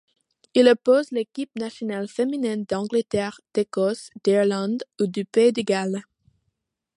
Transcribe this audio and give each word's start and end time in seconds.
Il 0.55 0.67
oppose 0.67 1.11
les 1.11 1.21
équipes 1.21 1.55
nationales 1.57 2.07
féminines 2.07 2.63
d'Angleterre, 2.67 3.39
d'Écosse, 3.53 4.09
d'Irlande 4.23 4.81
et 4.99 5.05
du 5.05 5.25
pays 5.25 5.53
de 5.53 5.61
Galles. 5.61 6.03